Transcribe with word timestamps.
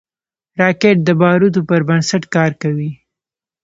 راکټ 0.61 0.97
د 1.07 1.09
بارودو 1.21 1.61
پر 1.69 1.81
بنسټ 1.87 2.23
کار 2.35 2.51
کوي 2.61 2.89